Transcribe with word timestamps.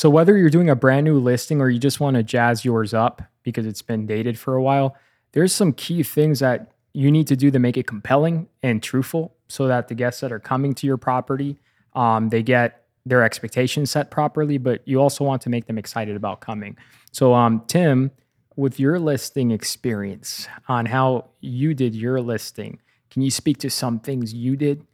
So, 0.00 0.08
whether 0.08 0.34
you're 0.34 0.48
doing 0.48 0.70
a 0.70 0.74
brand 0.74 1.04
new 1.04 1.18
listing 1.18 1.60
or 1.60 1.68
you 1.68 1.78
just 1.78 2.00
want 2.00 2.16
to 2.16 2.22
jazz 2.22 2.64
yours 2.64 2.94
up 2.94 3.20
because 3.42 3.66
it's 3.66 3.82
been 3.82 4.06
dated 4.06 4.38
for 4.38 4.54
a 4.54 4.62
while, 4.62 4.96
there's 5.32 5.54
some 5.54 5.74
key 5.74 6.02
things 6.02 6.38
that 6.38 6.72
you 6.94 7.10
need 7.10 7.26
to 7.26 7.36
do 7.36 7.50
to 7.50 7.58
make 7.58 7.76
it 7.76 7.86
compelling 7.86 8.48
and 8.62 8.82
truthful 8.82 9.36
so 9.48 9.66
that 9.66 9.88
the 9.88 9.94
guests 9.94 10.22
that 10.22 10.32
are 10.32 10.40
coming 10.40 10.74
to 10.76 10.86
your 10.86 10.96
property 10.96 11.58
um, 11.92 12.30
they 12.30 12.42
get 12.42 12.86
their 13.04 13.22
expectations 13.22 13.90
set 13.90 14.10
properly 14.10 14.56
but 14.56 14.80
you 14.86 14.98
also 14.98 15.22
want 15.22 15.42
to 15.42 15.50
make 15.50 15.66
them 15.66 15.76
excited 15.76 16.16
about 16.16 16.40
coming. 16.40 16.78
So 17.12 17.34
um, 17.34 17.62
tim 17.66 18.10
with 18.56 18.80
your 18.80 18.98
listing 18.98 19.50
experience 19.50 20.48
on 20.66 20.86
how 20.86 21.28
you 21.40 21.74
did 21.74 21.94
your 21.94 22.22
listing 22.22 22.80
can 23.10 23.20
you 23.20 23.30
speak 23.30 23.58
to 23.58 23.68
some 23.68 24.00
things 24.00 24.32
you 24.32 24.56
did? 24.56 24.86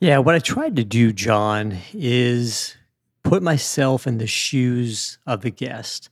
Yeah 0.00 0.18
what 0.18 0.34
i 0.34 0.40
tried 0.40 0.74
to 0.74 0.84
do 0.84 1.12
john 1.12 1.78
is 1.92 2.75
put 3.26 3.42
myself 3.42 4.06
in 4.06 4.18
the 4.18 4.26
shoes 4.26 5.18
of 5.26 5.40
the 5.40 5.50
guest. 5.50 6.10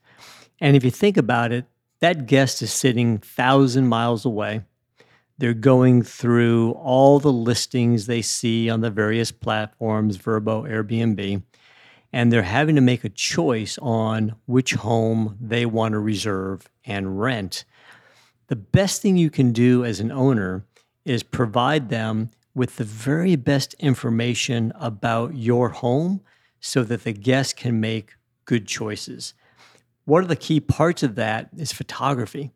And 0.60 0.76
if 0.76 0.82
you 0.82 0.90
think 0.90 1.16
about 1.16 1.52
it, 1.52 1.64
that 2.00 2.26
guest 2.26 2.60
is 2.60 2.72
sitting 2.72 3.18
thousand 3.18 3.86
miles 3.86 4.24
away. 4.24 4.62
They're 5.38 5.54
going 5.54 6.02
through 6.02 6.72
all 6.72 7.20
the 7.20 7.32
listings 7.32 8.06
they 8.06 8.20
see 8.20 8.68
on 8.68 8.80
the 8.80 8.90
various 8.90 9.30
platforms, 9.30 10.18
VRBO, 10.18 10.68
Airbnb, 10.68 11.42
and 12.12 12.32
they're 12.32 12.42
having 12.42 12.74
to 12.74 12.80
make 12.80 13.04
a 13.04 13.08
choice 13.08 13.78
on 13.80 14.34
which 14.46 14.74
home 14.74 15.38
they 15.40 15.64
want 15.66 15.92
to 15.92 16.00
reserve 16.00 16.68
and 16.84 17.20
rent. 17.20 17.64
The 18.48 18.56
best 18.56 19.02
thing 19.02 19.16
you 19.16 19.30
can 19.30 19.52
do 19.52 19.84
as 19.84 20.00
an 20.00 20.10
owner 20.10 20.64
is 21.04 21.22
provide 21.22 21.90
them 21.90 22.30
with 22.56 22.74
the 22.74 22.84
very 22.84 23.36
best 23.36 23.74
information 23.74 24.72
about 24.80 25.36
your 25.36 25.68
home 25.68 26.20
so 26.64 26.82
that 26.82 27.04
the 27.04 27.12
guest 27.12 27.56
can 27.56 27.78
make 27.78 28.16
good 28.46 28.66
choices. 28.66 29.34
One 30.06 30.22
of 30.22 30.30
the 30.30 30.36
key 30.36 30.60
parts 30.60 31.02
of 31.02 31.14
that 31.16 31.50
is 31.58 31.72
photography. 31.72 32.52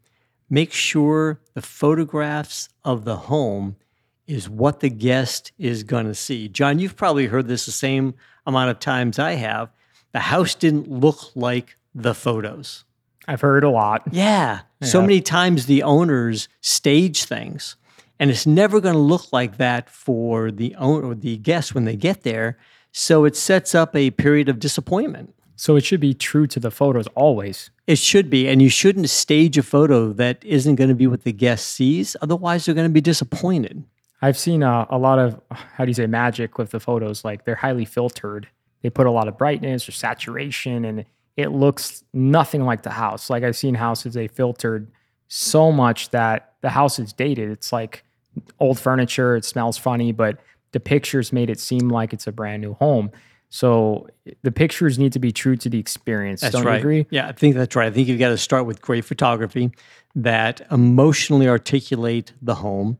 Make 0.49 0.73
sure 0.73 1.41
the 1.53 1.61
photographs 1.61 2.71
of 2.87 3.05
the 3.05 3.17
home 3.17 3.77
is 4.27 4.49
what 4.49 4.81
the 4.81 4.89
guest 4.89 5.53
is 5.59 5.83
going 5.83 6.07
to 6.07 6.15
see. 6.15 6.49
John, 6.49 6.79
you've 6.79 6.97
probably 6.97 7.27
heard 7.27 7.49
this 7.49 7.67
the 7.67 7.73
same 7.73 8.15
amount 8.47 8.71
of 8.71 8.79
times 8.79 9.19
I 9.19 9.33
have. 9.33 9.71
The 10.13 10.21
house 10.21 10.55
didn't 10.55 10.91
look 10.91 11.37
like 11.37 11.77
the 11.95 12.15
photos. 12.15 12.85
I've 13.27 13.43
heard 13.43 13.63
a 13.63 13.71
lot. 13.71 14.05
Yeah. 14.11 14.61
yeah. 14.81 14.89
So 14.89 15.03
many 15.03 15.21
times 15.21 15.67
the 15.67 15.83
owners 15.83 16.49
stage 16.63 17.25
things, 17.25 17.77
and 18.19 18.31
it's 18.31 18.47
never 18.47 18.81
going 18.81 18.95
to 18.95 19.01
look 19.01 19.35
like 19.35 19.59
that 19.59 19.91
for 19.91 20.51
the 20.51 20.75
owner 20.77 21.09
or 21.09 21.15
the 21.15 21.37
guest 21.37 21.75
when 21.75 21.85
they 21.85 21.97
get 21.97 22.23
there 22.23 22.57
so 22.93 23.25
it 23.25 23.37
sets 23.37 23.75
up 23.75 23.95
a 23.95 24.11
period 24.11 24.49
of 24.49 24.59
disappointment. 24.59 25.35
So 25.57 25.75
it 25.75 25.85
should 25.85 26.01
be 26.01 26.15
true 26.15 26.47
to 26.47 26.61
the 26.61 26.71
photos 26.71 27.09
always. 27.09 27.71
It 27.89 27.99
should 27.99 28.31
be. 28.31 28.49
And 28.49 28.63
you 28.63 28.69
shouldn't 28.69 29.11
stage 29.11 29.59
a 29.59 29.63
photo 29.63 30.13
that 30.13 30.45
isn't 30.45 30.77
going 30.77 30.89
to 30.89 30.95
be 30.95 31.09
what 31.09 31.25
the 31.25 31.33
guest 31.33 31.71
sees. 31.71 32.15
Otherwise, 32.23 32.65
they're 32.65 32.77
going 32.77 32.89
to 32.89 32.93
be 32.93 33.01
disappointed. 33.01 33.83
I've 34.23 34.39
seen 34.39 34.63
uh, 34.63 34.87
a 34.89 34.99
lot 34.99 35.19
of, 35.19 35.41
how 35.51 35.85
do 35.85 35.91
you 35.91 35.95
say, 35.95 36.07
magic 36.07 36.59
with 36.59 36.71
the 36.71 36.79
photos. 36.79 37.25
Like 37.25 37.45
they're 37.45 37.57
highly 37.57 37.85
filtered. 37.85 38.49
They 38.83 38.91
put 38.91 39.07
a 39.07 39.11
lot 39.11 39.27
of 39.27 39.37
brightness 39.37 39.89
or 39.89 39.93
saturation, 39.93 40.85
and 40.85 41.05
it 41.37 41.49
looks 41.49 42.05
nothing 42.13 42.65
like 42.65 42.83
the 42.83 42.91
house. 42.91 43.29
Like 43.29 43.43
I've 43.43 43.57
seen 43.57 43.75
houses 43.75 44.15
they 44.15 44.29
filtered 44.29 44.91
so 45.27 45.73
much 45.73 46.11
that 46.11 46.55
the 46.61 46.71
house 46.71 46.99
is 46.99 47.13
dated. 47.13 47.51
It's 47.51 47.73
like 47.73 48.05
old 48.61 48.79
furniture. 48.79 49.35
It 49.37 49.45
smells 49.45 49.77
funny, 49.77 50.13
but 50.13 50.39
the 50.73 50.81
pictures 50.81 51.33
made 51.33 51.51
it 51.51 51.61
seem 51.61 51.89
like 51.89 52.13
it's 52.13 52.27
a 52.27 52.33
brand 52.33 52.63
new 52.63 52.75
home. 52.75 53.11
So 53.51 54.09
the 54.43 54.53
pictures 54.53 54.99
need 54.99 55.13
to 55.15 55.19
be 55.19 55.33
true 55.33 55.57
to 55.57 55.71
the 55.71 55.79
experience. 55.79 56.43
That's 56.43 56.55
Don't 56.55 56.65
right. 56.65 56.75
you 56.75 56.81
agree? 56.81 57.07
Yeah, 57.11 57.29
I 57.29 57.33
think 57.33 57.55
that's 57.55 57.75
right. 57.75 57.87
I 57.87 57.91
think 57.91 58.09
you've 58.09 58.19
got 58.19 58.29
to 58.29 58.39
start 58.39 58.67
with 58.67 58.83
great 58.83 59.05
photography 59.05 59.71
that 60.15 60.61
emotionally 60.71 61.49
articulate 61.49 62.33
the 62.43 62.57
home. 62.57 62.99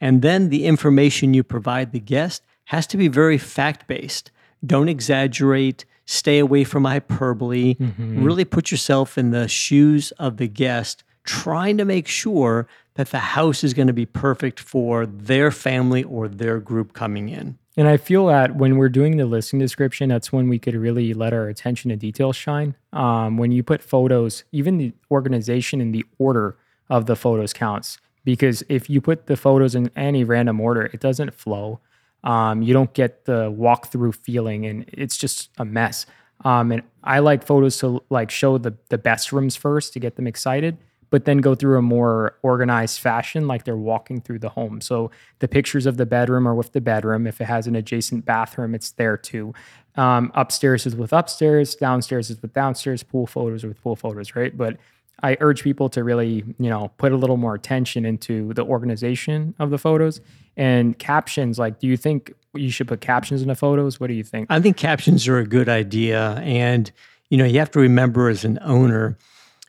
And 0.00 0.20
then 0.20 0.50
the 0.50 0.66
information 0.66 1.32
you 1.32 1.42
provide 1.42 1.92
the 1.92 2.00
guest 2.00 2.42
has 2.64 2.86
to 2.88 2.96
be 2.96 3.08
very 3.08 3.38
fact 3.38 3.86
based. 3.86 4.30
Don't 4.64 4.88
exaggerate, 4.88 5.86
stay 6.04 6.38
away 6.38 6.64
from 6.64 6.84
hyperbole. 6.84 7.76
Mm-hmm. 7.76 8.22
Really 8.22 8.44
put 8.44 8.70
yourself 8.70 9.16
in 9.16 9.30
the 9.30 9.48
shoes 9.48 10.10
of 10.12 10.36
the 10.36 10.48
guest, 10.48 11.04
trying 11.24 11.78
to 11.78 11.84
make 11.84 12.06
sure 12.06 12.68
that 12.96 13.10
the 13.10 13.18
house 13.18 13.62
is 13.62 13.72
going 13.72 13.86
to 13.86 13.92
be 13.92 14.06
perfect 14.06 14.60
for 14.60 15.06
their 15.06 15.50
family 15.50 16.02
or 16.02 16.28
their 16.28 16.58
group 16.58 16.92
coming 16.92 17.28
in. 17.28 17.58
And 17.78 17.88
I 17.88 17.98
feel 17.98 18.26
that 18.26 18.56
when 18.56 18.78
we're 18.78 18.88
doing 18.88 19.18
the 19.18 19.26
listing 19.26 19.58
description, 19.58 20.08
that's 20.08 20.32
when 20.32 20.48
we 20.48 20.58
could 20.58 20.74
really 20.74 21.12
let 21.12 21.34
our 21.34 21.48
attention 21.48 21.90
to 21.90 21.96
detail 21.96 22.32
shine. 22.32 22.74
Um, 22.94 23.36
when 23.36 23.52
you 23.52 23.62
put 23.62 23.82
photos, 23.82 24.44
even 24.50 24.78
the 24.78 24.92
organization 25.10 25.80
and 25.82 25.94
the 25.94 26.04
order 26.18 26.56
of 26.88 27.06
the 27.06 27.16
photos 27.16 27.52
counts. 27.52 27.98
Because 28.24 28.64
if 28.68 28.88
you 28.88 29.00
put 29.00 29.26
the 29.26 29.36
photos 29.36 29.74
in 29.74 29.90
any 29.94 30.24
random 30.24 30.60
order, 30.60 30.90
it 30.92 31.00
doesn't 31.00 31.34
flow. 31.34 31.80
Um, 32.24 32.62
you 32.62 32.72
don't 32.72 32.92
get 32.92 33.26
the 33.26 33.52
walkthrough 33.52 34.16
feeling, 34.16 34.66
and 34.66 34.84
it's 34.92 35.16
just 35.16 35.50
a 35.58 35.64
mess. 35.64 36.06
Um, 36.44 36.72
and 36.72 36.82
I 37.04 37.20
like 37.20 37.46
photos 37.46 37.78
to 37.78 38.02
like 38.10 38.30
show 38.30 38.58
the 38.58 38.76
the 38.88 38.98
best 38.98 39.32
rooms 39.32 39.54
first 39.54 39.92
to 39.92 40.00
get 40.00 40.16
them 40.16 40.26
excited, 40.26 40.76
but 41.10 41.24
then 41.24 41.38
go 41.38 41.54
through 41.54 41.78
a 41.78 41.82
more 41.82 42.36
organized 42.42 43.00
fashion, 43.00 43.46
like 43.46 43.64
they're 43.64 43.76
walking 43.76 44.20
through 44.20 44.40
the 44.40 44.48
home. 44.48 44.80
So 44.80 45.10
the 45.38 45.48
pictures 45.48 45.86
of 45.86 45.96
the 45.96 46.06
bedroom 46.06 46.46
are 46.46 46.54
with 46.54 46.72
the 46.72 46.80
bedroom. 46.80 47.26
If 47.26 47.40
it 47.40 47.44
has 47.44 47.66
an 47.66 47.76
adjacent 47.76 48.24
bathroom, 48.24 48.74
it's 48.74 48.90
there 48.92 49.16
too. 49.16 49.54
Um, 49.96 50.30
upstairs 50.34 50.84
is 50.86 50.94
with 50.94 51.12
upstairs, 51.12 51.74
downstairs 51.74 52.30
is 52.30 52.42
with 52.42 52.52
downstairs, 52.52 53.02
pool 53.02 53.26
photos 53.26 53.64
are 53.64 53.68
with 53.68 53.82
pool 53.82 53.96
photos, 53.96 54.36
right? 54.36 54.56
But 54.56 54.76
I 55.22 55.38
urge 55.40 55.62
people 55.62 55.88
to 55.90 56.04
really, 56.04 56.44
you 56.58 56.68
know, 56.68 56.90
put 56.98 57.12
a 57.12 57.16
little 57.16 57.38
more 57.38 57.54
attention 57.54 58.04
into 58.04 58.52
the 58.52 58.64
organization 58.64 59.54
of 59.58 59.70
the 59.70 59.78
photos 59.78 60.20
and 60.56 60.98
captions. 60.98 61.58
Like, 61.58 61.78
do 61.78 61.86
you 61.86 61.96
think 61.96 62.34
you 62.54 62.70
should 62.70 62.88
put 62.88 63.00
captions 63.00 63.40
in 63.40 63.48
the 63.48 63.54
photos? 63.54 63.98
What 63.98 64.08
do 64.08 64.14
you 64.14 64.24
think? 64.24 64.48
I 64.50 64.60
think 64.60 64.76
captions 64.76 65.26
are 65.28 65.38
a 65.38 65.46
good 65.46 65.68
idea. 65.70 66.34
And, 66.42 66.90
you 67.30 67.38
know, 67.38 67.46
you 67.46 67.58
have 67.58 67.70
to 67.70 67.78
remember 67.78 68.28
as 68.28 68.44
an 68.44 68.58
owner, 68.60 69.16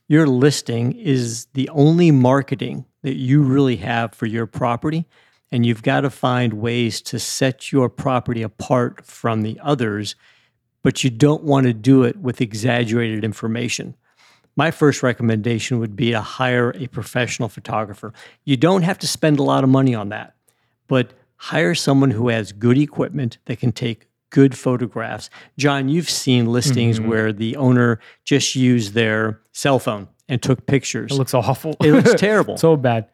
your 0.08 0.28
listing 0.28 0.94
is 0.94 1.46
the 1.54 1.70
only 1.70 2.12
marketing 2.12 2.86
that 3.02 3.16
you 3.16 3.42
really 3.42 3.78
have 3.78 4.14
for 4.14 4.26
your 4.26 4.46
property. 4.46 5.06
And 5.52 5.66
you've 5.66 5.84
got 5.84 6.02
to 6.02 6.10
find 6.10 6.54
ways 6.54 7.02
to 7.04 7.20
set 7.20 7.72
your 7.72 7.90
property 7.90 8.42
apart 8.42 9.06
from 9.06 9.44
the 9.44 9.60
others, 9.62 10.16
but 10.82 11.04
you 11.04 11.10
don't 11.10 11.44
want 11.44 11.68
to 11.68 11.74
do 11.74 12.04
it 12.04 12.18
with 12.18 12.42
exaggerated 12.42 13.24
information. 13.24 13.96
My 14.58 14.72
first 14.72 15.04
recommendation 15.04 15.80
would 15.80 15.96
be 15.96 16.12
to 16.12 16.22
hire 16.22 16.74
a 16.76 16.88
professional 16.88 17.48
photographer. 17.48 18.12
You 18.44 18.58
don't 18.58 18.82
have 18.82 19.00
to 19.00 19.08
spend 19.08 19.40
a 19.40 19.44
lot 19.44 19.64
of 19.64 19.70
money 19.70 19.94
on 19.94 20.10
that, 20.10 20.36
but 20.88 21.14
hire 21.38 21.76
someone 21.76 22.12
who 22.12 22.30
has 22.30 22.52
good 22.52 22.78
equipment 22.78 23.38
that 23.46 23.60
can 23.60 23.72
take 23.72 24.07
good 24.30 24.58
photographs. 24.58 25.30
John, 25.58 25.90
you've 25.90 26.10
seen 26.10 26.48
listings 26.48 27.00
mm-hmm. 27.00 27.10
where 27.10 27.34
the 27.34 27.56
owner 27.56 28.00
just 28.24 28.56
used 28.56 28.94
their 28.94 29.42
cell 29.54 29.80
phone 29.80 30.08
and 30.30 30.42
took 30.42 30.66
pictures. 30.66 31.12
It 31.12 31.16
looks 31.16 31.34
awful. 31.34 31.76
It 31.82 31.92
looks 31.92 32.14
terrible. 32.18 32.58
so 32.58 32.76
bad. 32.76 33.08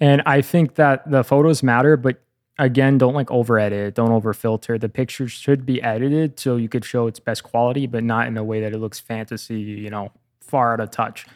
And 0.00 0.22
I 0.26 0.40
think 0.40 0.74
that 0.76 1.08
the 1.10 1.24
photos 1.24 1.62
matter, 1.62 1.96
but 1.96 2.22
again, 2.58 2.98
don't 2.98 3.14
like 3.14 3.30
over 3.30 3.58
edit, 3.58 3.94
don't 3.94 4.12
over 4.12 4.32
filter. 4.32 4.78
The 4.78 4.88
pictures 4.88 5.32
should 5.32 5.66
be 5.66 5.82
edited 5.82 6.38
so 6.38 6.56
you 6.56 6.68
could 6.68 6.84
show 6.84 7.06
its 7.06 7.20
best 7.20 7.42
quality, 7.42 7.86
but 7.86 8.04
not 8.04 8.26
in 8.26 8.36
a 8.36 8.44
way 8.44 8.60
that 8.60 8.72
it 8.72 8.78
looks 8.78 9.00
fantasy, 9.00 9.60
you 9.60 9.90
know, 9.90 10.12
far 10.40 10.74
out 10.74 10.80
of 10.80 10.90
touch. 10.90 11.26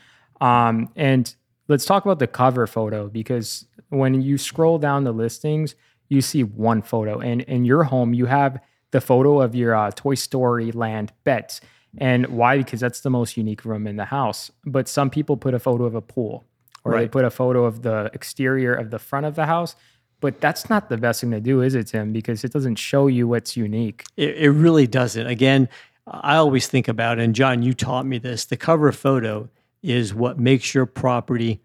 Um, 0.40 0.90
and 0.96 1.34
let's 1.66 1.84
talk 1.84 2.04
about 2.04 2.18
the 2.18 2.26
cover 2.26 2.66
photo 2.66 3.08
because 3.08 3.66
when 3.88 4.20
you 4.22 4.38
scroll 4.38 4.78
down 4.78 5.04
the 5.04 5.12
listings, 5.12 5.74
you 6.08 6.20
see 6.20 6.42
one 6.42 6.82
photo, 6.82 7.20
and 7.20 7.42
in 7.42 7.64
your 7.64 7.84
home, 7.84 8.14
you 8.14 8.26
have 8.26 8.58
the 8.90 9.00
photo 9.00 9.40
of 9.40 9.54
your 9.54 9.74
uh, 9.74 9.90
Toy 9.90 10.14
Story 10.14 10.72
Land 10.72 11.12
beds. 11.24 11.60
And 11.96 12.26
why? 12.28 12.58
Because 12.58 12.80
that's 12.80 13.00
the 13.00 13.10
most 13.10 13.36
unique 13.36 13.64
room 13.64 13.86
in 13.86 13.96
the 13.96 14.06
house. 14.06 14.50
But 14.64 14.88
some 14.88 15.10
people 15.10 15.36
put 15.36 15.54
a 15.54 15.58
photo 15.58 15.84
of 15.84 15.94
a 15.94 16.02
pool 16.02 16.44
or 16.84 16.92
right. 16.92 17.00
they 17.00 17.08
put 17.08 17.24
a 17.24 17.30
photo 17.30 17.64
of 17.64 17.82
the 17.82 18.10
exterior 18.14 18.74
of 18.74 18.90
the 18.90 18.98
front 18.98 19.26
of 19.26 19.34
the 19.34 19.46
house. 19.46 19.76
But 20.20 20.40
that's 20.40 20.68
not 20.68 20.88
the 20.88 20.96
best 20.96 21.20
thing 21.20 21.30
to 21.30 21.40
do, 21.40 21.62
is 21.62 21.74
it, 21.74 21.88
Tim? 21.88 22.12
Because 22.12 22.42
it 22.42 22.52
doesn't 22.52 22.76
show 22.76 23.06
you 23.06 23.28
what's 23.28 23.56
unique. 23.56 24.04
It, 24.16 24.36
it 24.36 24.50
really 24.50 24.86
doesn't. 24.86 25.26
Again, 25.26 25.68
I 26.06 26.36
always 26.36 26.66
think 26.66 26.88
about, 26.88 27.18
and 27.18 27.34
John, 27.34 27.62
you 27.62 27.72
taught 27.74 28.06
me 28.06 28.18
this 28.18 28.44
the 28.44 28.56
cover 28.56 28.90
photo 28.92 29.48
is 29.82 30.12
what 30.14 30.38
makes 30.38 30.74
your 30.74 30.86
property 30.86 31.60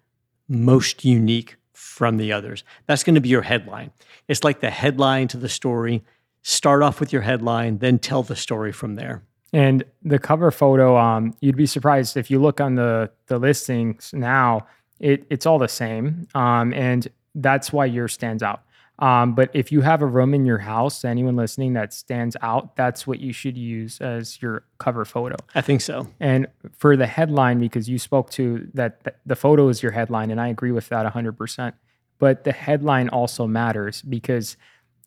most 0.47 1.03
unique 1.03 1.55
from 1.73 2.17
the 2.17 2.31
others. 2.31 2.63
That's 2.85 3.03
going 3.03 3.15
to 3.15 3.21
be 3.21 3.29
your 3.29 3.41
headline. 3.41 3.91
It's 4.27 4.43
like 4.43 4.59
the 4.59 4.69
headline 4.69 5.27
to 5.29 5.37
the 5.37 5.49
story. 5.49 6.03
Start 6.43 6.83
off 6.83 6.99
with 6.99 7.11
your 7.11 7.21
headline, 7.21 7.79
then 7.79 7.99
tell 7.99 8.21
the 8.23 8.35
story 8.35 8.71
from 8.71 8.95
there. 8.95 9.23
And 9.51 9.83
the 10.01 10.19
cover 10.19 10.51
photo, 10.51 10.97
um, 10.97 11.35
you'd 11.39 11.55
be 11.55 11.65
surprised 11.65 12.17
if 12.17 12.29
you 12.29 12.39
look 12.39 12.59
on 12.59 12.75
the 12.75 13.11
the 13.27 13.39
listings 13.39 14.11
now. 14.13 14.67
It 14.99 15.25
it's 15.29 15.45
all 15.45 15.59
the 15.59 15.67
same, 15.67 16.27
um, 16.35 16.73
and 16.73 17.07
that's 17.35 17.71
why 17.71 17.85
yours 17.85 18.13
stands 18.13 18.43
out. 18.43 18.63
Um, 18.99 19.33
but 19.33 19.49
if 19.53 19.71
you 19.71 19.81
have 19.81 20.01
a 20.01 20.05
room 20.05 20.33
in 20.33 20.45
your 20.45 20.59
house, 20.59 21.03
anyone 21.03 21.35
listening 21.35 21.73
that 21.73 21.93
stands 21.93 22.37
out, 22.41 22.75
that's 22.75 23.07
what 23.07 23.19
you 23.19 23.33
should 23.33 23.57
use 23.57 23.99
as 23.99 24.41
your 24.41 24.63
cover 24.77 25.03
photo. 25.03 25.35
I 25.55 25.61
think 25.61 25.81
so. 25.81 26.07
And 26.19 26.47
for 26.77 26.95
the 26.95 27.07
headline, 27.07 27.59
because 27.59 27.89
you 27.89 27.97
spoke 27.97 28.29
to 28.31 28.69
that, 28.75 29.17
the 29.25 29.35
photo 29.35 29.67
is 29.69 29.81
your 29.81 29.91
headline, 29.91 30.29
and 30.29 30.39
I 30.39 30.49
agree 30.49 30.71
with 30.71 30.89
that 30.89 31.11
100%. 31.11 31.73
But 32.19 32.43
the 32.43 32.51
headline 32.51 33.09
also 33.09 33.47
matters 33.47 34.03
because 34.03 34.57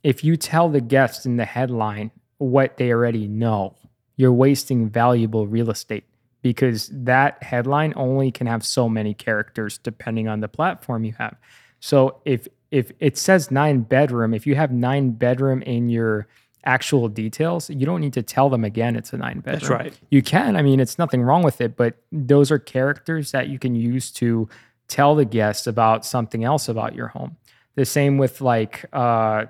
if 0.02 0.22
you 0.24 0.36
tell 0.36 0.68
the 0.68 0.80
guests 0.80 1.26
in 1.26 1.36
the 1.36 1.44
headline 1.44 2.10
what 2.38 2.76
they 2.76 2.92
already 2.92 3.26
know, 3.26 3.74
you're 4.16 4.32
wasting 4.32 4.88
valuable 4.88 5.46
real 5.46 5.70
estate 5.70 6.04
because 6.42 6.88
that 6.92 7.42
headline 7.42 7.92
only 7.96 8.30
can 8.30 8.46
have 8.46 8.64
so 8.64 8.88
many 8.88 9.14
characters 9.14 9.78
depending 9.78 10.28
on 10.28 10.40
the 10.40 10.48
platform 10.48 11.04
you 11.04 11.12
have. 11.12 11.36
So 11.80 12.20
if 12.24 12.46
if 12.70 12.92
it 12.98 13.16
says 13.16 13.50
nine 13.50 13.80
bedroom, 13.80 14.34
if 14.34 14.46
you 14.46 14.54
have 14.56 14.72
nine 14.72 15.10
bedroom 15.12 15.62
in 15.62 15.88
your 15.88 16.26
actual 16.64 17.08
details, 17.08 17.70
you 17.70 17.86
don't 17.86 18.00
need 18.00 18.12
to 18.12 18.22
tell 18.22 18.50
them 18.50 18.64
again 18.64 18.96
it's 18.96 19.12
a 19.12 19.16
nine 19.16 19.40
bedroom. 19.40 19.60
That's 19.60 19.70
right. 19.70 20.00
You 20.10 20.22
can. 20.22 20.56
I 20.56 20.62
mean, 20.62 20.80
it's 20.80 20.98
nothing 20.98 21.22
wrong 21.22 21.42
with 21.42 21.60
it, 21.60 21.76
but 21.76 21.94
those 22.10 22.50
are 22.50 22.58
characters 22.58 23.30
that 23.30 23.48
you 23.48 23.58
can 23.58 23.74
use 23.74 24.10
to 24.12 24.48
tell 24.88 25.14
the 25.14 25.24
guests 25.24 25.66
about 25.66 26.04
something 26.04 26.44
else 26.44 26.68
about 26.68 26.94
your 26.94 27.08
home. 27.08 27.36
The 27.76 27.84
same 27.84 28.18
with 28.18 28.40
like 28.40 28.84
uh, 28.92 29.46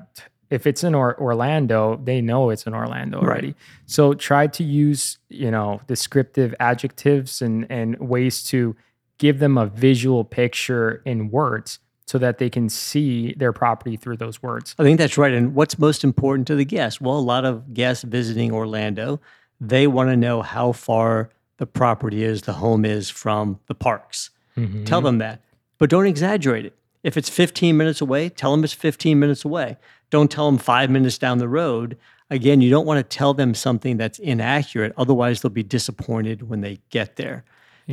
if 0.50 0.66
it's 0.66 0.84
in 0.84 0.94
or- 0.94 1.18
Orlando, 1.20 2.00
they 2.02 2.20
know 2.20 2.50
it's 2.50 2.66
in 2.66 2.74
Orlando 2.74 3.18
already. 3.20 3.48
Right. 3.48 3.56
So 3.86 4.14
try 4.14 4.46
to 4.46 4.64
use, 4.64 5.18
you 5.28 5.50
know, 5.50 5.80
descriptive 5.86 6.54
adjectives 6.60 7.42
and 7.42 7.66
and 7.70 7.98
ways 7.98 8.42
to 8.44 8.76
give 9.18 9.38
them 9.38 9.56
a 9.58 9.66
visual 9.66 10.24
picture 10.24 11.02
in 11.04 11.30
words 11.30 11.78
so 12.06 12.18
that 12.18 12.38
they 12.38 12.48
can 12.48 12.68
see 12.68 13.34
their 13.34 13.52
property 13.52 13.96
through 13.96 14.16
those 14.16 14.42
words. 14.42 14.74
I 14.78 14.84
think 14.84 14.98
that's 14.98 15.18
right. 15.18 15.32
And 15.32 15.54
what's 15.54 15.78
most 15.78 16.04
important 16.04 16.46
to 16.48 16.54
the 16.54 16.64
guests? 16.64 17.00
Well, 17.00 17.16
a 17.16 17.18
lot 17.18 17.44
of 17.44 17.74
guests 17.74 18.04
visiting 18.04 18.52
Orlando, 18.52 19.20
they 19.60 19.86
want 19.86 20.10
to 20.10 20.16
know 20.16 20.42
how 20.42 20.72
far 20.72 21.30
the 21.56 21.66
property 21.66 22.22
is, 22.22 22.42
the 22.42 22.52
home 22.52 22.84
is 22.84 23.10
from 23.10 23.58
the 23.66 23.74
parks. 23.74 24.30
Mm-hmm. 24.56 24.84
Tell 24.84 25.00
them 25.00 25.18
that, 25.18 25.40
but 25.78 25.90
don't 25.90 26.06
exaggerate 26.06 26.66
it. 26.66 26.76
If 27.02 27.16
it's 27.16 27.28
15 27.28 27.76
minutes 27.76 28.00
away, 28.00 28.28
tell 28.28 28.50
them 28.50 28.64
it's 28.64 28.72
15 28.72 29.18
minutes 29.18 29.44
away. 29.44 29.76
Don't 30.10 30.30
tell 30.30 30.46
them 30.46 30.58
five 30.58 30.90
minutes 30.90 31.18
down 31.18 31.38
the 31.38 31.48
road. 31.48 31.96
Again, 32.30 32.60
you 32.60 32.70
don't 32.70 32.86
want 32.86 32.98
to 32.98 33.16
tell 33.16 33.34
them 33.34 33.54
something 33.54 33.96
that's 33.96 34.18
inaccurate. 34.18 34.92
Otherwise, 34.96 35.42
they'll 35.42 35.50
be 35.50 35.62
disappointed 35.62 36.48
when 36.48 36.60
they 36.60 36.80
get 36.90 37.16
there. 37.16 37.44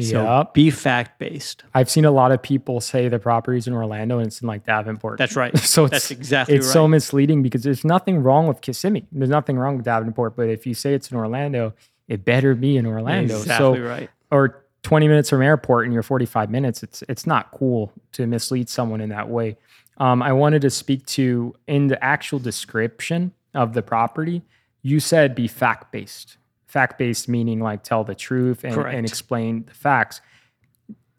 So 0.02 0.24
yep. 0.24 0.56
be 0.56 0.72
fact 0.72 1.20
based. 1.20 1.64
I've 1.76 1.88
seen 1.88 2.04
a 2.04 2.10
lot 2.10 2.32
of 2.32 2.42
people 2.42 2.82
say 2.82 3.10
the 3.10 3.20
property's 3.20 3.68
in 3.68 3.74
Orlando 3.74 4.18
and 4.18 4.26
it's 4.26 4.42
in 4.42 4.48
like 4.48 4.66
Davenport. 4.66 5.20
That's 5.20 5.36
right. 5.36 5.56
so 5.60 5.88
that's 5.88 6.10
exactly 6.10 6.56
it's 6.56 6.66
right. 6.66 6.74
so 6.74 6.88
misleading 6.88 7.44
because 7.44 7.62
there's 7.62 7.86
nothing 7.86 8.24
wrong 8.24 8.48
with 8.48 8.62
Kissimmee. 8.62 9.06
There's 9.12 9.30
nothing 9.30 9.56
wrong 9.56 9.76
with 9.76 9.86
Davenport, 9.86 10.36
but 10.36 10.50
if 10.50 10.66
you 10.66 10.74
say 10.74 10.96
it's 10.96 11.12
in 11.12 11.18
Orlando, 11.18 11.76
it 12.08 12.26
better 12.26 12.56
be 12.56 12.76
in 12.76 12.88
Orlando. 12.88 13.38
Exactly 13.38 13.78
so, 13.78 13.84
right. 13.84 14.10
Or 14.32 14.66
20 14.82 15.08
minutes 15.08 15.30
from 15.30 15.44
airport 15.44 15.86
and 15.86 15.94
you're 15.94 16.02
45 16.02 16.50
minutes. 16.50 16.82
It's 16.82 17.04
it's 17.08 17.28
not 17.28 17.52
cool 17.52 17.94
to 18.14 18.26
mislead 18.26 18.70
someone 18.70 19.00
in 19.00 19.10
that 19.10 19.30
way. 19.30 19.58
Um, 19.98 20.22
I 20.22 20.34
wanted 20.34 20.62
to 20.64 20.70
speak 20.70 21.06
to 21.08 21.54
in 21.68 21.88
the 21.88 22.04
actual 22.04 22.40
description 22.40 23.34
of 23.54 23.74
the 23.74 23.82
property. 23.82 24.42
You 24.82 25.00
said 25.00 25.36
be 25.36 25.48
fact 25.48 25.92
based 25.92 26.38
fact 26.74 26.98
based 26.98 27.30
meaning 27.30 27.60
like 27.60 27.84
tell 27.84 28.04
the 28.04 28.16
truth 28.16 28.64
and, 28.64 28.76
and 28.76 29.06
explain 29.06 29.64
the 29.66 29.74
facts. 29.76 30.22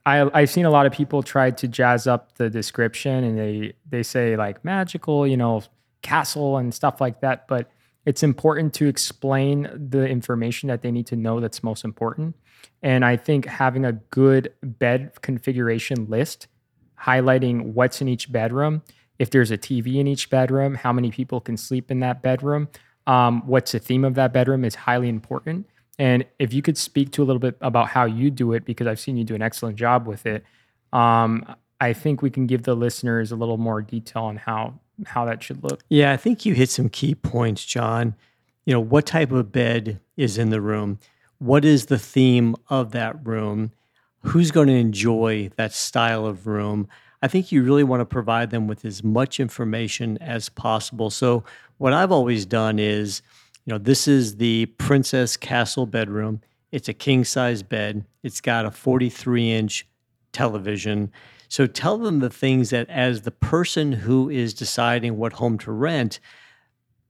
I, 0.05 0.29
I've 0.39 0.51
seen 0.51 0.65
a 0.65 0.71
lot 0.71 0.85
of 0.85 0.93
people 0.93 1.23
try 1.23 1.53
to 1.53 1.69
jazz 1.69 2.09
up 2.09 2.35
the 2.35 2.51
description 2.51 3.23
and 3.23 3.39
they 3.39 3.75
they 3.89 4.03
say 4.03 4.37
like 4.37 4.65
magical, 4.65 5.27
you 5.27 5.37
know, 5.37 5.63
castle 6.03 6.59
and 6.59 6.75
stuff 6.75 7.01
like 7.01 7.21
that. 7.21 7.47
But 7.47 7.71
it's 8.05 8.23
important 8.23 8.75
to 8.75 8.87
explain 8.87 9.71
the 9.91 10.07
information 10.07 10.69
that 10.69 10.83
they 10.83 10.91
need 10.91 11.07
to 11.07 11.17
know 11.17 11.39
that's 11.41 11.63
most 11.63 11.85
important. 11.85 12.37
And 12.83 13.05
I 13.05 13.17
think 13.17 13.47
having 13.47 13.85
a 13.85 13.93
good 13.93 14.53
bed 14.63 15.13
configuration 15.23 16.07
list 16.11 16.49
highlighting 17.05 17.73
what's 17.73 18.01
in 18.01 18.09
each 18.09 18.31
bedroom, 18.31 18.83
if 19.19 19.31
there's 19.31 19.51
a 19.51 19.59
TV 19.59 19.97
in 19.97 20.07
each 20.07 20.31
bedroom, 20.31 20.75
how 20.75 20.93
many 20.93 21.11
people 21.11 21.41
can 21.41 21.57
sleep 21.57 21.91
in 21.91 22.01
that 22.01 22.23
bedroom, 22.23 22.69
um, 23.07 23.47
what's 23.47 23.73
the 23.73 23.79
theme 23.79 24.05
of 24.05 24.15
that 24.15 24.33
bedroom 24.33 24.65
is 24.65 24.75
highly 24.75 25.09
important. 25.09 25.67
And 25.99 26.25
if 26.39 26.53
you 26.53 26.63
could 26.63 26.77
speak 26.77 27.13
to 27.13 27.23
a 27.23 27.25
little 27.25 27.41
bit 27.41 27.57
about 27.61 27.89
how 27.89 28.05
you 28.05 28.31
do 28.31 28.53
it, 28.53 28.65
because 28.65 28.87
I've 28.87 28.99
seen 28.99 29.17
you 29.17 29.25
do 29.25 29.35
an 29.35 29.43
excellent 29.43 29.77
job 29.77 30.07
with 30.07 30.27
it, 30.27 30.45
um, 30.93 31.45
I 31.81 31.93
think 31.93 32.23
we 32.23 32.31
can 32.31 32.47
give 32.47 32.63
the 32.63 32.75
listeners 32.75 33.31
a 33.31 33.37
little 33.37 33.59
more 33.59 33.83
detail 33.83 34.25
on 34.25 34.37
how 34.37 34.81
how 35.07 35.25
that 35.25 35.43
should 35.43 35.63
look. 35.63 35.83
Yeah, 35.89 36.13
I 36.13 36.17
think 36.17 36.47
you 36.47 36.55
hit 36.55 36.71
some 36.71 36.89
key 36.89 37.15
points, 37.15 37.65
John. 37.65 38.15
You 38.65 38.75
know, 38.75 38.81
what 38.81 39.07
type 39.07 39.33
of 39.33 39.51
bed 39.51 40.01
is 40.17 40.39
in 40.39 40.51
the 40.51 40.61
room? 40.61 40.99
What 41.39 41.65
is 41.65 41.87
the 41.87 41.99
theme 41.99 42.55
of 42.69 42.93
that 42.93 43.27
room? 43.27 43.73
Who's 44.25 44.51
going 44.51 44.69
to 44.69 44.75
enjoy 44.75 45.51
that 45.57 45.73
style 45.73 46.27
of 46.27 46.47
room? 46.47 46.89
I 47.23 47.29
think 47.29 47.53
you 47.53 47.63
really 47.63 47.85
want 47.85 48.01
to 48.01 48.07
provide 48.07 48.51
them 48.51 48.67
with 48.67 48.85
as 48.85 49.05
much 49.05 49.39
information 49.39 50.19
as 50.19 50.49
possible. 50.49 51.11
So, 51.11 51.45
what 51.79 51.93
I've 51.93 52.11
always 52.11 52.47
done 52.47 52.79
is, 52.79 53.23
you 53.65 53.73
know, 53.73 53.79
this 53.79 54.09
is 54.09 54.37
the 54.37 54.67
Princess 54.67 55.37
Castle 55.37 55.87
bedroom. 55.87 56.41
It's 56.73 56.89
a 56.89 56.95
king 56.95 57.25
size 57.25 57.63
bed, 57.63 58.05
it's 58.23 58.41
got 58.41 58.67
a 58.67 58.71
43 58.71 59.53
inch 59.53 59.87
television. 60.33 61.13
So, 61.49 61.67
tell 61.67 61.99
them 61.99 62.21
the 62.21 62.31
things 62.31 62.71
that, 62.71 62.89
as 62.89 63.23
the 63.23 63.31
person 63.31 63.93
who 63.93 64.31
is 64.31 64.55
deciding 64.55 65.19
what 65.19 65.35
home 65.35 65.59
to 65.59 65.71
rent, 65.71 66.19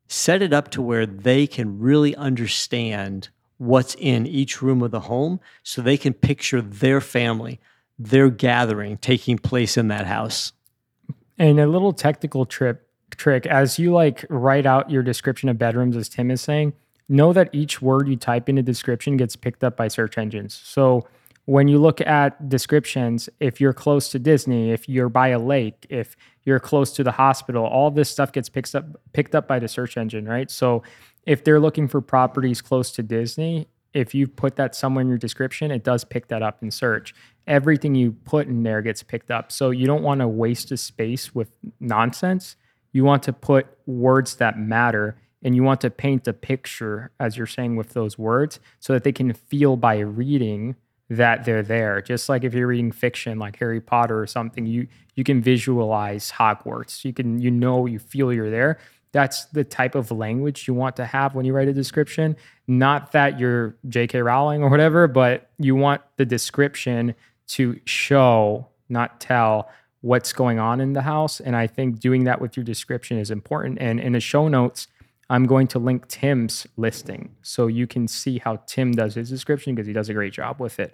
set 0.08 0.42
it 0.42 0.52
up 0.52 0.70
to 0.72 0.82
where 0.82 1.06
they 1.06 1.46
can 1.46 1.78
really 1.78 2.14
understand 2.16 3.28
what's 3.58 3.94
in 3.96 4.26
each 4.26 4.60
room 4.62 4.82
of 4.82 4.90
the 4.90 5.00
home 5.00 5.40
so 5.62 5.80
they 5.80 5.96
can 5.96 6.12
picture 6.12 6.60
their 6.60 7.00
family 7.00 7.60
their 7.98 8.30
gathering 8.30 8.96
taking 8.98 9.38
place 9.38 9.76
in 9.76 9.88
that 9.88 10.06
house. 10.06 10.52
And 11.38 11.60
a 11.60 11.66
little 11.66 11.92
technical 11.92 12.46
trip 12.46 12.88
trick 13.16 13.46
as 13.46 13.78
you 13.78 13.92
like 13.92 14.24
write 14.28 14.66
out 14.66 14.90
your 14.90 15.02
description 15.02 15.48
of 15.48 15.58
bedrooms 15.58 15.96
as 15.96 16.08
Tim 16.08 16.30
is 16.30 16.40
saying, 16.40 16.72
know 17.08 17.32
that 17.32 17.50
each 17.52 17.80
word 17.80 18.08
you 18.08 18.16
type 18.16 18.48
in 18.48 18.58
a 18.58 18.62
description 18.62 19.16
gets 19.16 19.36
picked 19.36 19.62
up 19.62 19.76
by 19.76 19.88
search 19.88 20.18
engines. 20.18 20.54
So 20.64 21.06
when 21.46 21.68
you 21.68 21.78
look 21.78 22.00
at 22.00 22.48
descriptions, 22.48 23.28
if 23.38 23.60
you're 23.60 23.74
close 23.74 24.08
to 24.10 24.18
Disney, 24.18 24.70
if 24.70 24.88
you're 24.88 25.10
by 25.10 25.28
a 25.28 25.38
lake, 25.38 25.86
if 25.90 26.16
you're 26.44 26.60
close 26.60 26.92
to 26.92 27.04
the 27.04 27.12
hospital, 27.12 27.64
all 27.64 27.90
this 27.90 28.08
stuff 28.08 28.32
gets 28.32 28.48
picked 28.48 28.74
up 28.74 28.84
picked 29.12 29.34
up 29.34 29.46
by 29.46 29.58
the 29.58 29.68
search 29.68 29.96
engine, 29.96 30.26
right? 30.26 30.50
So 30.50 30.82
if 31.26 31.44
they're 31.44 31.60
looking 31.60 31.88
for 31.88 32.00
properties 32.00 32.62
close 32.62 32.90
to 32.92 33.02
Disney, 33.02 33.68
if 33.92 34.14
you 34.14 34.26
put 34.26 34.56
that 34.56 34.74
somewhere 34.74 35.02
in 35.02 35.08
your 35.08 35.18
description, 35.18 35.70
it 35.70 35.84
does 35.84 36.04
pick 36.04 36.28
that 36.28 36.42
up 36.42 36.62
in 36.62 36.70
search. 36.70 37.14
Everything 37.46 37.94
you 37.94 38.12
put 38.12 38.46
in 38.46 38.62
there 38.62 38.82
gets 38.82 39.02
picked 39.02 39.30
up. 39.30 39.52
So 39.52 39.70
you 39.70 39.86
don't 39.86 40.02
want 40.02 40.20
to 40.20 40.28
waste 40.28 40.72
a 40.72 40.76
space 40.76 41.34
with 41.34 41.50
nonsense. 41.78 42.56
You 42.92 43.04
want 43.04 43.22
to 43.24 43.32
put 43.32 43.66
words 43.86 44.36
that 44.36 44.58
matter 44.58 45.16
and 45.42 45.54
you 45.54 45.62
want 45.62 45.82
to 45.82 45.90
paint 45.90 46.26
a 46.26 46.32
picture, 46.32 47.10
as 47.20 47.36
you're 47.36 47.46
saying, 47.46 47.76
with 47.76 47.90
those 47.90 48.18
words 48.18 48.60
so 48.80 48.94
that 48.94 49.04
they 49.04 49.12
can 49.12 49.32
feel 49.34 49.76
by 49.76 49.98
reading 49.98 50.74
that 51.10 51.44
they're 51.44 51.62
there. 51.62 52.00
Just 52.00 52.28
like 52.28 52.44
if 52.44 52.54
you're 52.54 52.66
reading 52.66 52.92
fiction 52.92 53.38
like 53.38 53.58
Harry 53.58 53.80
Potter 53.80 54.20
or 54.20 54.26
something, 54.26 54.66
you 54.66 54.88
you 55.14 55.24
can 55.24 55.40
visualize 55.40 56.32
Hogwarts. 56.32 57.04
You 57.04 57.12
can 57.12 57.40
you 57.40 57.50
know 57.50 57.86
you 57.86 57.98
feel 57.98 58.32
you're 58.32 58.50
there 58.50 58.78
that's 59.14 59.44
the 59.46 59.62
type 59.62 59.94
of 59.94 60.10
language 60.10 60.66
you 60.66 60.74
want 60.74 60.96
to 60.96 61.06
have 61.06 61.36
when 61.36 61.46
you 61.46 61.54
write 61.54 61.68
a 61.68 61.72
description. 61.72 62.36
Not 62.66 63.12
that 63.12 63.38
you're 63.38 63.76
J.K. 63.88 64.20
Rowling 64.20 64.64
or 64.64 64.68
whatever, 64.68 65.06
but 65.06 65.50
you 65.56 65.76
want 65.76 66.02
the 66.16 66.26
description 66.26 67.14
to 67.46 67.78
show, 67.84 68.66
not 68.88 69.20
tell, 69.20 69.70
what's 70.00 70.32
going 70.32 70.58
on 70.58 70.80
in 70.80 70.94
the 70.94 71.02
house. 71.02 71.38
And 71.38 71.54
I 71.54 71.68
think 71.68 72.00
doing 72.00 72.24
that 72.24 72.40
with 72.40 72.56
your 72.56 72.64
description 72.64 73.16
is 73.16 73.30
important. 73.30 73.78
And 73.80 74.00
in 74.00 74.14
the 74.14 74.20
show 74.20 74.48
notes, 74.48 74.88
I'm 75.30 75.46
going 75.46 75.66
to 75.68 75.78
link 75.78 76.06
Tim's 76.08 76.66
listing 76.76 77.34
so 77.42 77.66
you 77.66 77.86
can 77.86 78.08
see 78.08 78.38
how 78.38 78.56
Tim 78.66 78.92
does 78.92 79.14
his 79.14 79.30
description 79.30 79.74
because 79.74 79.86
he 79.86 79.92
does 79.92 80.08
a 80.08 80.14
great 80.14 80.32
job 80.32 80.60
with 80.60 80.78
it. 80.78 80.92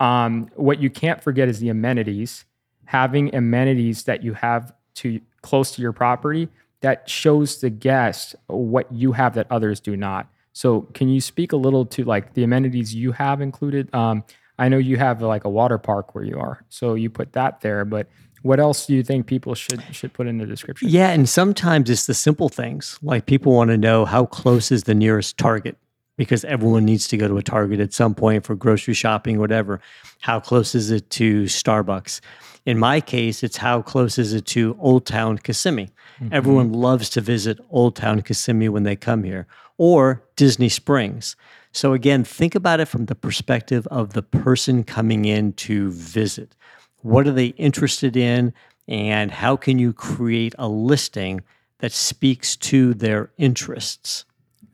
Um, 0.00 0.50
what 0.54 0.80
you 0.80 0.90
can't 0.90 1.22
forget 1.22 1.48
is 1.48 1.60
the 1.60 1.68
amenities. 1.68 2.44
Having 2.86 3.34
amenities 3.34 4.04
that 4.04 4.22
you 4.22 4.34
have 4.34 4.72
to 4.96 5.20
close 5.42 5.72
to 5.72 5.82
your 5.82 5.92
property 5.92 6.48
that 6.80 7.08
shows 7.08 7.60
the 7.60 7.70
guest 7.70 8.36
what 8.46 8.90
you 8.92 9.12
have 9.12 9.34
that 9.34 9.46
others 9.50 9.80
do 9.80 9.96
not. 9.96 10.28
So, 10.52 10.82
can 10.94 11.08
you 11.08 11.20
speak 11.20 11.52
a 11.52 11.56
little 11.56 11.86
to 11.86 12.04
like 12.04 12.34
the 12.34 12.42
amenities 12.42 12.94
you 12.94 13.12
have 13.12 13.40
included? 13.40 13.92
Um, 13.94 14.24
I 14.58 14.68
know 14.68 14.78
you 14.78 14.96
have 14.96 15.22
like 15.22 15.44
a 15.44 15.48
water 15.48 15.78
park 15.78 16.14
where 16.14 16.24
you 16.24 16.38
are, 16.38 16.64
so 16.68 16.94
you 16.94 17.10
put 17.10 17.32
that 17.34 17.60
there. 17.60 17.84
But 17.84 18.08
what 18.48 18.58
else 18.58 18.86
do 18.86 18.94
you 18.94 19.02
think 19.02 19.26
people 19.26 19.54
should 19.54 19.82
should 19.92 20.14
put 20.14 20.26
in 20.26 20.38
the 20.38 20.46
description? 20.46 20.88
Yeah, 20.88 21.10
and 21.10 21.28
sometimes 21.28 21.90
it's 21.90 22.06
the 22.06 22.14
simple 22.14 22.48
things 22.48 22.98
like 23.02 23.26
people 23.26 23.52
want 23.52 23.68
to 23.68 23.76
know 23.76 24.06
how 24.06 24.24
close 24.24 24.72
is 24.72 24.84
the 24.84 24.94
nearest 24.94 25.36
Target 25.36 25.76
because 26.16 26.46
everyone 26.46 26.86
needs 26.86 27.06
to 27.08 27.18
go 27.18 27.28
to 27.28 27.36
a 27.36 27.42
Target 27.42 27.78
at 27.78 27.92
some 27.92 28.14
point 28.14 28.46
for 28.46 28.56
grocery 28.56 28.94
shopping, 28.94 29.38
whatever. 29.38 29.82
How 30.20 30.40
close 30.40 30.74
is 30.74 30.90
it 30.90 31.10
to 31.10 31.44
Starbucks? 31.44 32.22
In 32.64 32.78
my 32.78 33.02
case, 33.02 33.42
it's 33.42 33.58
how 33.58 33.82
close 33.82 34.18
is 34.18 34.32
it 34.32 34.46
to 34.46 34.76
Old 34.80 35.04
Town 35.04 35.36
Kissimmee? 35.36 35.90
Mm-hmm. 36.18 36.32
Everyone 36.32 36.72
loves 36.72 37.10
to 37.10 37.20
visit 37.20 37.60
Old 37.68 37.96
Town 37.96 38.22
Kissimmee 38.22 38.70
when 38.70 38.84
they 38.84 38.96
come 38.96 39.24
here, 39.24 39.46
or 39.76 40.24
Disney 40.36 40.70
Springs. 40.70 41.36
So, 41.72 41.92
again, 41.92 42.24
think 42.24 42.54
about 42.54 42.80
it 42.80 42.86
from 42.86 43.06
the 43.06 43.14
perspective 43.14 43.86
of 43.88 44.14
the 44.14 44.22
person 44.22 44.84
coming 44.84 45.26
in 45.26 45.52
to 45.68 45.90
visit. 45.92 46.56
What 47.02 47.26
are 47.26 47.32
they 47.32 47.46
interested 47.46 48.16
in? 48.16 48.52
And 48.86 49.30
how 49.30 49.56
can 49.56 49.78
you 49.78 49.92
create 49.92 50.54
a 50.58 50.68
listing 50.68 51.42
that 51.78 51.92
speaks 51.92 52.56
to 52.56 52.94
their 52.94 53.30
interests? 53.38 54.24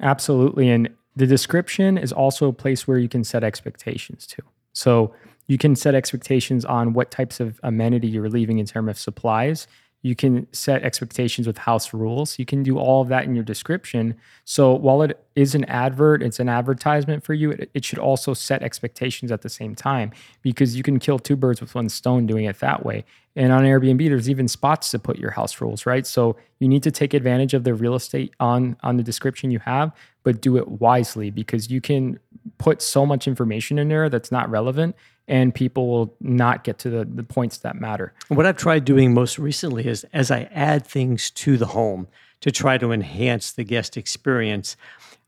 Absolutely. 0.00 0.70
And 0.70 0.88
the 1.16 1.26
description 1.26 1.98
is 1.98 2.12
also 2.12 2.48
a 2.48 2.52
place 2.52 2.86
where 2.86 2.98
you 2.98 3.08
can 3.08 3.24
set 3.24 3.44
expectations 3.44 4.26
too. 4.26 4.42
So 4.72 5.14
you 5.46 5.58
can 5.58 5.76
set 5.76 5.94
expectations 5.94 6.64
on 6.64 6.94
what 6.94 7.10
types 7.10 7.40
of 7.40 7.60
amenity 7.62 8.08
you're 8.08 8.30
leaving 8.30 8.58
in 8.58 8.66
terms 8.66 8.90
of 8.90 8.98
supplies. 8.98 9.66
You 10.04 10.14
can 10.14 10.46
set 10.52 10.82
expectations 10.82 11.46
with 11.46 11.56
house 11.56 11.94
rules. 11.94 12.38
You 12.38 12.44
can 12.44 12.62
do 12.62 12.76
all 12.78 13.00
of 13.00 13.08
that 13.08 13.24
in 13.24 13.34
your 13.34 13.42
description. 13.42 14.14
So 14.44 14.74
while 14.74 15.00
it 15.00 15.18
is 15.34 15.54
an 15.54 15.64
advert, 15.64 16.22
it's 16.22 16.38
an 16.38 16.48
advertisement 16.50 17.24
for 17.24 17.32
you, 17.32 17.52
it, 17.52 17.70
it, 17.72 17.86
should 17.86 17.98
also 17.98 18.34
set 18.34 18.62
expectations 18.62 19.32
at 19.32 19.40
the 19.40 19.48
same 19.48 19.74
time 19.74 20.12
because 20.42 20.76
you 20.76 20.82
can 20.82 20.98
kill 20.98 21.18
two 21.18 21.36
birds 21.36 21.62
with 21.62 21.74
one 21.74 21.88
stone 21.88 22.26
doing 22.26 22.44
it 22.44 22.58
that 22.58 22.84
way. 22.84 23.02
And 23.34 23.50
on 23.50 23.64
Airbnb, 23.64 24.06
there's 24.06 24.28
even 24.28 24.46
spots 24.46 24.90
to 24.90 24.98
put 24.98 25.18
your 25.18 25.30
house 25.30 25.58
rules, 25.58 25.86
right? 25.86 26.06
So 26.06 26.36
you 26.58 26.68
need 26.68 26.82
to 26.82 26.90
take 26.90 27.14
advantage 27.14 27.54
of 27.54 27.64
the 27.64 27.72
real 27.72 27.94
estate 27.94 28.34
on 28.38 28.76
on 28.82 28.98
the 28.98 29.02
description 29.02 29.50
you 29.50 29.58
have, 29.60 29.90
but 30.22 30.42
do 30.42 30.58
it 30.58 30.68
wisely 30.68 31.30
because 31.30 31.70
you 31.70 31.80
can 31.80 32.20
put 32.58 32.82
so 32.82 33.06
much 33.06 33.26
information 33.26 33.78
in 33.78 33.88
there 33.88 34.10
that's 34.10 34.30
not 34.30 34.50
relevant 34.50 34.96
and 35.26 35.54
people 35.54 35.88
will 35.88 36.14
not 36.20 36.64
get 36.64 36.78
to 36.78 36.90
the, 36.90 37.04
the 37.04 37.22
points 37.22 37.58
that 37.58 37.80
matter. 37.80 38.12
What 38.28 38.46
I've 38.46 38.56
tried 38.56 38.84
doing 38.84 39.14
most 39.14 39.38
recently 39.38 39.86
is 39.86 40.04
as 40.12 40.30
I 40.30 40.48
add 40.52 40.86
things 40.86 41.30
to 41.30 41.56
the 41.56 41.66
home 41.66 42.08
to 42.40 42.50
try 42.50 42.76
to 42.78 42.92
enhance 42.92 43.52
the 43.52 43.64
guest 43.64 43.96
experience, 43.96 44.76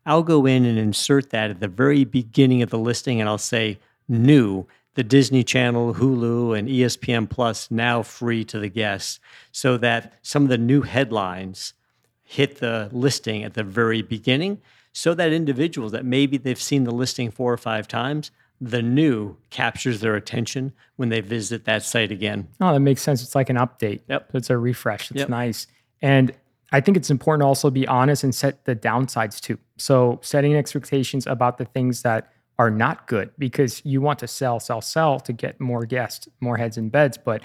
I'll 0.04 0.22
go 0.22 0.46
in 0.46 0.64
and 0.64 0.78
insert 0.78 1.30
that 1.30 1.50
at 1.50 1.60
the 1.60 1.68
very 1.68 2.04
beginning 2.04 2.62
of 2.62 2.70
the 2.70 2.78
listing 2.78 3.20
and 3.20 3.28
I'll 3.28 3.38
say 3.38 3.78
new, 4.08 4.66
the 4.94 5.04
Disney 5.04 5.42
Channel, 5.42 5.94
Hulu, 5.94 6.58
and 6.58 6.68
ESPN 6.68 7.28
Plus 7.28 7.70
now 7.70 8.02
free 8.02 8.44
to 8.44 8.58
the 8.58 8.68
guests 8.68 9.18
so 9.50 9.76
that 9.78 10.14
some 10.22 10.42
of 10.44 10.48
the 10.48 10.58
new 10.58 10.82
headlines 10.82 11.74
hit 12.22 12.58
the 12.58 12.88
listing 12.92 13.44
at 13.44 13.54
the 13.54 13.64
very 13.64 14.02
beginning 14.02 14.60
so 14.92 15.14
that 15.14 15.32
individuals 15.32 15.92
that 15.92 16.04
maybe 16.04 16.38
they've 16.38 16.60
seen 16.60 16.84
the 16.84 16.90
listing 16.90 17.30
four 17.30 17.52
or 17.52 17.58
five 17.58 17.86
times 17.86 18.30
the 18.60 18.82
new 18.82 19.36
captures 19.50 20.00
their 20.00 20.14
attention 20.14 20.72
when 20.96 21.08
they 21.08 21.20
visit 21.20 21.64
that 21.64 21.82
site 21.82 22.10
again. 22.10 22.48
Oh, 22.60 22.72
that 22.72 22.80
makes 22.80 23.02
sense. 23.02 23.22
It's 23.22 23.34
like 23.34 23.50
an 23.50 23.56
update. 23.56 24.00
Yep. 24.08 24.30
It's 24.34 24.50
a 24.50 24.56
refresh. 24.56 25.10
It's 25.10 25.20
yep. 25.20 25.28
nice. 25.28 25.66
And 26.00 26.32
I 26.72 26.80
think 26.80 26.96
it's 26.96 27.10
important 27.10 27.42
to 27.42 27.46
also 27.46 27.70
be 27.70 27.86
honest 27.86 28.24
and 28.24 28.34
set 28.34 28.64
the 28.64 28.74
downsides 28.74 29.40
too. 29.40 29.58
So 29.76 30.20
setting 30.22 30.54
expectations 30.54 31.26
about 31.26 31.58
the 31.58 31.64
things 31.64 32.02
that 32.02 32.32
are 32.58 32.70
not 32.70 33.06
good 33.06 33.30
because 33.38 33.84
you 33.84 34.00
want 34.00 34.18
to 34.20 34.26
sell, 34.26 34.58
sell, 34.58 34.80
sell 34.80 35.20
to 35.20 35.32
get 35.32 35.60
more 35.60 35.84
guests, 35.84 36.26
more 36.40 36.56
heads 36.56 36.78
in 36.78 36.88
beds. 36.88 37.18
But 37.18 37.42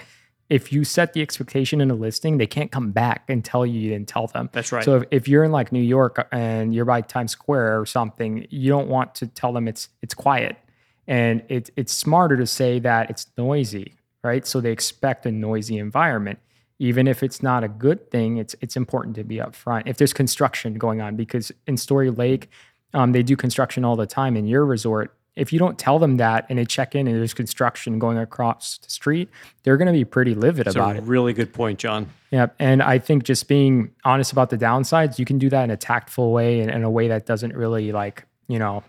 if 0.48 0.72
you 0.72 0.84
set 0.84 1.12
the 1.12 1.22
expectation 1.22 1.80
in 1.80 1.90
a 1.90 1.94
listing, 1.94 2.38
they 2.38 2.46
can't 2.46 2.72
come 2.72 2.90
back 2.90 3.24
and 3.28 3.44
tell 3.44 3.64
you 3.64 3.78
you 3.78 3.90
didn't 3.90 4.08
tell 4.08 4.26
them. 4.26 4.50
That's 4.52 4.72
right. 4.72 4.84
So 4.84 4.96
if, 4.96 5.04
if 5.10 5.28
you're 5.28 5.44
in 5.44 5.52
like 5.52 5.72
New 5.72 5.82
York 5.82 6.26
and 6.32 6.74
you're 6.74 6.84
by 6.84 7.02
Times 7.02 7.32
Square 7.32 7.80
or 7.80 7.86
something, 7.86 8.46
you 8.50 8.70
don't 8.70 8.88
want 8.88 9.14
to 9.16 9.26
tell 9.26 9.52
them 9.52 9.68
it's 9.68 9.88
it's 10.02 10.14
quiet 10.14 10.56
and 11.06 11.42
it, 11.48 11.70
it's 11.76 11.92
smarter 11.92 12.36
to 12.36 12.46
say 12.46 12.78
that 12.80 13.10
it's 13.10 13.26
noisy, 13.36 13.94
right? 14.22 14.46
So 14.46 14.60
they 14.60 14.70
expect 14.70 15.26
a 15.26 15.32
noisy 15.32 15.78
environment. 15.78 16.38
Even 16.78 17.06
if 17.06 17.22
it's 17.22 17.42
not 17.42 17.62
a 17.62 17.68
good 17.68 18.10
thing, 18.10 18.38
it's 18.38 18.56
it's 18.60 18.76
important 18.76 19.14
to 19.16 19.24
be 19.24 19.36
upfront. 19.36 19.84
If 19.86 19.98
there's 19.98 20.12
construction 20.12 20.74
going 20.74 21.00
on, 21.00 21.14
because 21.14 21.52
in 21.66 21.76
Storey 21.76 22.10
Lake, 22.10 22.50
um, 22.92 23.12
they 23.12 23.22
do 23.22 23.36
construction 23.36 23.84
all 23.84 23.94
the 23.94 24.06
time 24.06 24.36
in 24.36 24.46
your 24.46 24.64
resort. 24.64 25.16
If 25.34 25.52
you 25.52 25.58
don't 25.58 25.78
tell 25.78 25.98
them 25.98 26.18
that 26.18 26.44
and 26.48 26.58
they 26.58 26.64
check 26.64 26.94
in 26.94 27.06
and 27.06 27.16
there's 27.16 27.34
construction 27.34 27.98
going 27.98 28.18
across 28.18 28.78
the 28.78 28.90
street, 28.90 29.30
they're 29.62 29.78
going 29.78 29.86
to 29.86 29.92
be 29.92 30.04
pretty 30.04 30.34
livid 30.34 30.66
That's 30.66 30.76
about 30.76 30.96
it. 30.96 31.04
Really 31.04 31.32
good 31.32 31.52
point, 31.52 31.78
John. 31.78 32.08
Yeah, 32.30 32.48
and 32.58 32.82
I 32.82 32.98
think 32.98 33.24
just 33.24 33.48
being 33.48 33.92
honest 34.04 34.32
about 34.32 34.50
the 34.50 34.58
downsides, 34.58 35.18
you 35.18 35.24
can 35.24 35.38
do 35.38 35.48
that 35.50 35.64
in 35.64 35.70
a 35.70 35.76
tactful 35.76 36.32
way 36.32 36.60
and 36.60 36.70
in 36.70 36.82
a 36.82 36.90
way 36.90 37.08
that 37.08 37.26
doesn't 37.26 37.54
really 37.54 37.92
like 37.92 38.26
you 38.48 38.58
know 38.58 38.82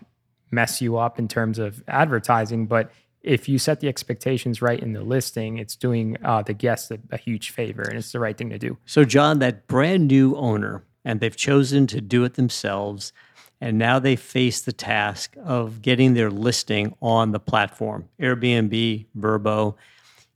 mess 0.50 0.80
you 0.80 0.96
up 0.96 1.18
in 1.18 1.28
terms 1.28 1.58
of 1.58 1.82
advertising. 1.88 2.66
But 2.66 2.90
if 3.22 3.48
you 3.48 3.58
set 3.58 3.80
the 3.80 3.88
expectations 3.88 4.60
right 4.60 4.78
in 4.78 4.92
the 4.92 5.02
listing, 5.02 5.58
it's 5.58 5.76
doing 5.76 6.16
uh, 6.22 6.42
the 6.42 6.52
guest 6.52 6.90
a, 6.90 6.98
a 7.10 7.16
huge 7.16 7.50
favor 7.50 7.82
and 7.82 7.98
it's 7.98 8.12
the 8.12 8.20
right 8.20 8.36
thing 8.36 8.50
to 8.50 8.58
do. 8.58 8.76
So, 8.86 9.04
John, 9.04 9.38
that 9.38 9.66
brand 9.66 10.08
new 10.08 10.36
owner, 10.36 10.84
and 11.04 11.20
they've 11.20 11.36
chosen 11.36 11.86
to 11.88 12.00
do 12.00 12.24
it 12.24 12.34
themselves. 12.34 13.12
And 13.60 13.78
now 13.78 13.98
they 13.98 14.16
face 14.16 14.60
the 14.60 14.72
task 14.72 15.36
of 15.42 15.80
getting 15.80 16.14
their 16.14 16.30
listing 16.30 16.94
on 17.00 17.32
the 17.32 17.40
platform 17.40 18.08
Airbnb, 18.20 19.06
VRBO. 19.16 19.74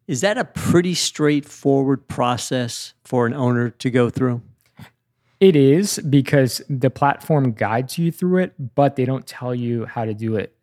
Is 0.06 0.22
that 0.22 0.38
a 0.38 0.44
pretty 0.44 0.94
straightforward 0.94 2.08
process 2.08 2.94
for 3.04 3.26
an 3.26 3.34
owner 3.34 3.68
to 3.70 3.90
go 3.90 4.08
through? 4.08 4.40
It 5.40 5.54
is 5.54 5.98
because 5.98 6.62
the 6.68 6.90
platform 6.90 7.52
guides 7.52 7.96
you 7.96 8.10
through 8.10 8.38
it, 8.42 8.74
but 8.74 8.96
they 8.96 9.04
don't 9.04 9.26
tell 9.26 9.54
you 9.54 9.84
how 9.84 10.04
to 10.04 10.14
do 10.14 10.36
it 10.36 10.56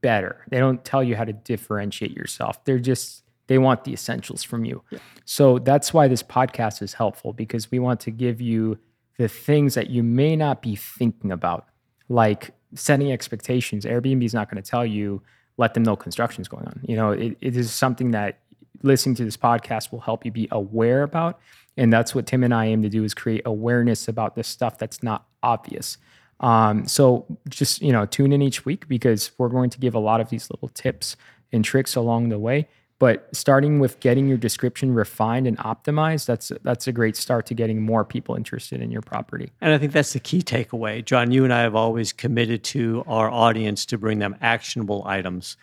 better. 0.00 0.44
They 0.50 0.58
don't 0.58 0.84
tell 0.84 1.02
you 1.02 1.16
how 1.16 1.24
to 1.24 1.32
differentiate 1.32 2.12
yourself. 2.12 2.64
They're 2.64 2.78
just 2.78 3.24
they 3.48 3.58
want 3.58 3.84
the 3.84 3.92
essentials 3.92 4.42
from 4.42 4.64
you. 4.64 4.82
Yeah. 4.90 4.98
So 5.24 5.58
that's 5.58 5.92
why 5.92 6.06
this 6.06 6.22
podcast 6.22 6.82
is 6.82 6.94
helpful 6.94 7.32
because 7.32 7.70
we 7.70 7.78
want 7.78 8.00
to 8.00 8.10
give 8.10 8.40
you 8.40 8.78
the 9.18 9.28
things 9.28 9.74
that 9.74 9.90
you 9.90 10.02
may 10.02 10.36
not 10.36 10.62
be 10.62 10.76
thinking 10.76 11.32
about, 11.32 11.66
like 12.08 12.52
setting 12.74 13.10
expectations. 13.10 13.84
Airbnb 13.84 14.22
is 14.22 14.34
not 14.34 14.50
going 14.50 14.62
to 14.62 14.70
tell 14.70 14.86
you 14.86 15.22
let 15.58 15.74
them 15.74 15.82
know 15.82 15.96
construction 15.96 16.40
is 16.40 16.48
going 16.48 16.66
on. 16.66 16.80
You 16.86 16.96
know, 16.96 17.10
it, 17.10 17.36
it 17.40 17.56
is 17.56 17.72
something 17.72 18.12
that 18.12 18.38
listening 18.82 19.14
to 19.16 19.24
this 19.24 19.36
podcast 19.36 19.92
will 19.92 20.00
help 20.00 20.24
you 20.24 20.30
be 20.30 20.48
aware 20.50 21.02
about 21.02 21.40
and 21.78 21.92
that's 21.92 22.12
what 22.14 22.26
Tim 22.26 22.42
and 22.42 22.52
I 22.52 22.66
aim 22.66 22.82
to 22.82 22.88
do 22.88 23.04
is 23.04 23.14
create 23.14 23.42
awareness 23.46 24.08
about 24.08 24.34
this 24.34 24.48
stuff 24.48 24.78
that's 24.78 25.02
not 25.02 25.26
obvious. 25.44 25.96
Um, 26.40 26.86
so 26.86 27.24
just 27.48 27.80
you 27.80 27.92
know, 27.92 28.04
tune 28.04 28.32
in 28.32 28.42
each 28.42 28.64
week 28.64 28.88
because 28.88 29.30
we're 29.38 29.48
going 29.48 29.70
to 29.70 29.78
give 29.78 29.94
a 29.94 29.98
lot 30.00 30.20
of 30.20 30.28
these 30.28 30.50
little 30.50 30.68
tips 30.68 31.16
and 31.52 31.64
tricks 31.64 31.94
along 31.94 32.28
the 32.28 32.38
way. 32.38 32.68
But 32.98 33.28
starting 33.32 33.78
with 33.78 34.00
getting 34.00 34.26
your 34.26 34.38
description 34.38 34.92
refined 34.92 35.46
and 35.46 35.56
optimized, 35.58 36.26
that's 36.26 36.50
that's 36.64 36.88
a 36.88 36.92
great 36.92 37.14
start 37.14 37.46
to 37.46 37.54
getting 37.54 37.80
more 37.80 38.04
people 38.04 38.34
interested 38.34 38.82
in 38.82 38.90
your 38.90 39.02
property. 39.02 39.52
And 39.60 39.72
I 39.72 39.78
think 39.78 39.92
that's 39.92 40.14
the 40.14 40.20
key 40.20 40.42
takeaway. 40.42 41.04
John, 41.04 41.30
you 41.30 41.44
and 41.44 41.54
I 41.54 41.60
have 41.60 41.76
always 41.76 42.12
committed 42.12 42.64
to 42.64 43.04
our 43.06 43.30
audience 43.30 43.86
to 43.86 43.98
bring 43.98 44.18
them 44.18 44.34
actionable 44.40 45.04
items. 45.06 45.56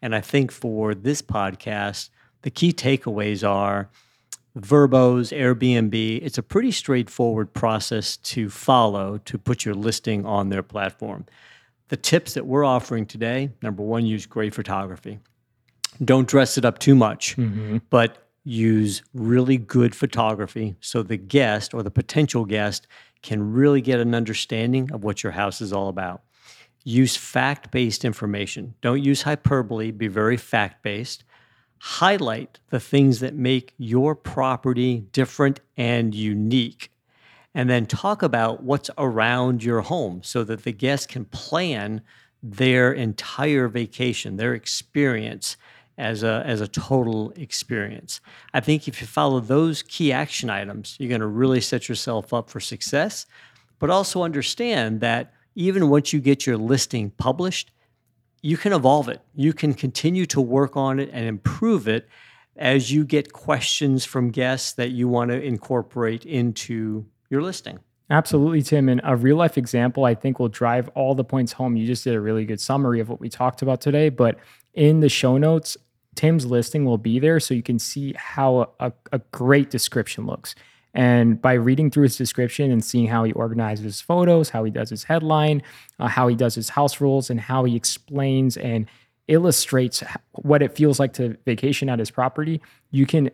And 0.00 0.14
I 0.14 0.22
think 0.22 0.50
for 0.50 0.94
this 0.94 1.20
podcast, 1.20 2.08
the 2.42 2.50
key 2.50 2.72
takeaways 2.72 3.48
are 3.48 3.88
VRBOs, 4.58 5.36
Airbnb, 5.36 6.20
it's 6.22 6.38
a 6.38 6.42
pretty 6.42 6.70
straightforward 6.70 7.52
process 7.52 8.16
to 8.18 8.50
follow 8.50 9.18
to 9.18 9.38
put 9.38 9.64
your 9.64 9.74
listing 9.74 10.26
on 10.26 10.48
their 10.48 10.62
platform. 10.62 11.26
The 11.88 11.96
tips 11.96 12.34
that 12.34 12.46
we're 12.46 12.64
offering 12.64 13.06
today 13.06 13.50
number 13.62 13.82
one, 13.82 14.04
use 14.04 14.26
great 14.26 14.54
photography. 14.54 15.20
Don't 16.04 16.28
dress 16.28 16.58
it 16.58 16.64
up 16.64 16.78
too 16.78 16.94
much, 16.94 17.36
mm-hmm. 17.36 17.78
but 17.90 18.28
use 18.44 19.02
really 19.14 19.58
good 19.58 19.94
photography 19.94 20.74
so 20.80 21.02
the 21.02 21.16
guest 21.16 21.74
or 21.74 21.82
the 21.82 21.90
potential 21.90 22.44
guest 22.44 22.86
can 23.22 23.52
really 23.52 23.80
get 23.80 24.00
an 24.00 24.14
understanding 24.14 24.90
of 24.92 25.04
what 25.04 25.22
your 25.22 25.32
house 25.32 25.60
is 25.60 25.72
all 25.72 25.88
about. 25.88 26.22
Use 26.84 27.16
fact 27.16 27.70
based 27.70 28.04
information. 28.04 28.74
Don't 28.80 29.02
use 29.02 29.22
hyperbole, 29.22 29.90
be 29.90 30.08
very 30.08 30.36
fact 30.36 30.82
based 30.82 31.24
highlight 31.80 32.58
the 32.70 32.80
things 32.80 33.20
that 33.20 33.34
make 33.34 33.74
your 33.78 34.14
property 34.14 35.06
different 35.12 35.60
and 35.76 36.14
unique. 36.14 36.92
And 37.54 37.68
then 37.68 37.86
talk 37.86 38.22
about 38.22 38.62
what's 38.62 38.90
around 38.98 39.64
your 39.64 39.80
home 39.80 40.22
so 40.22 40.44
that 40.44 40.64
the 40.64 40.72
guest 40.72 41.08
can 41.08 41.24
plan 41.24 42.02
their 42.42 42.92
entire 42.92 43.68
vacation, 43.68 44.36
their 44.36 44.54
experience, 44.54 45.56
as 45.98 46.22
a 46.22 46.42
as 46.46 46.60
a 46.60 46.68
total 46.68 47.32
experience. 47.32 48.20
I 48.54 48.60
think 48.60 48.86
if 48.86 49.00
you 49.00 49.06
follow 49.06 49.40
those 49.40 49.82
key 49.82 50.12
action 50.12 50.48
items, 50.48 50.96
you're 50.98 51.08
going 51.08 51.20
to 51.20 51.26
really 51.26 51.60
set 51.60 51.88
yourself 51.88 52.32
up 52.32 52.48
for 52.48 52.60
success. 52.60 53.26
But 53.80 53.90
also 53.90 54.22
understand 54.22 55.00
that 55.00 55.32
even 55.54 55.90
once 55.90 56.12
you 56.12 56.20
get 56.20 56.46
your 56.46 56.56
listing 56.56 57.10
published, 57.10 57.72
you 58.42 58.56
can 58.56 58.72
evolve 58.72 59.08
it. 59.08 59.20
You 59.34 59.52
can 59.52 59.74
continue 59.74 60.26
to 60.26 60.40
work 60.40 60.76
on 60.76 61.00
it 61.00 61.10
and 61.12 61.26
improve 61.26 61.88
it 61.88 62.08
as 62.56 62.92
you 62.92 63.04
get 63.04 63.32
questions 63.32 64.04
from 64.04 64.30
guests 64.30 64.72
that 64.72 64.90
you 64.90 65.08
want 65.08 65.30
to 65.30 65.40
incorporate 65.40 66.26
into 66.26 67.06
your 67.30 67.42
listing. 67.42 67.78
Absolutely, 68.10 68.62
Tim. 68.62 68.88
And 68.88 69.00
a 69.04 69.16
real 69.16 69.36
life 69.36 69.58
example, 69.58 70.04
I 70.04 70.14
think, 70.14 70.38
will 70.38 70.48
drive 70.48 70.88
all 70.90 71.14
the 71.14 71.24
points 71.24 71.52
home. 71.52 71.76
You 71.76 71.86
just 71.86 72.04
did 72.04 72.14
a 72.14 72.20
really 72.20 72.44
good 72.44 72.60
summary 72.60 73.00
of 73.00 73.08
what 73.08 73.20
we 73.20 73.28
talked 73.28 73.60
about 73.62 73.80
today. 73.80 74.08
But 74.08 74.38
in 74.74 75.00
the 75.00 75.08
show 75.08 75.36
notes, 75.36 75.76
Tim's 76.14 76.46
listing 76.46 76.84
will 76.84 76.98
be 76.98 77.18
there 77.18 77.38
so 77.38 77.54
you 77.54 77.62
can 77.62 77.78
see 77.78 78.14
how 78.16 78.72
a, 78.80 78.92
a 79.12 79.18
great 79.30 79.70
description 79.70 80.26
looks. 80.26 80.54
And 80.94 81.40
by 81.40 81.52
reading 81.52 81.90
through 81.90 82.04
his 82.04 82.16
description 82.16 82.70
and 82.70 82.84
seeing 82.84 83.06
how 83.06 83.24
he 83.24 83.32
organizes 83.32 83.84
his 83.84 84.00
photos, 84.00 84.50
how 84.50 84.64
he 84.64 84.70
does 84.70 84.90
his 84.90 85.04
headline, 85.04 85.62
uh, 85.98 86.08
how 86.08 86.28
he 86.28 86.34
does 86.34 86.54
his 86.54 86.70
house 86.70 87.00
rules, 87.00 87.30
and 87.30 87.40
how 87.40 87.64
he 87.64 87.76
explains 87.76 88.56
and 88.56 88.86
illustrates 89.28 90.02
what 90.32 90.62
it 90.62 90.74
feels 90.74 90.98
like 90.98 91.12
to 91.12 91.36
vacation 91.44 91.88
at 91.88 91.98
his 91.98 92.10
property, 92.10 92.60
you 92.90 93.06
can 93.06 93.30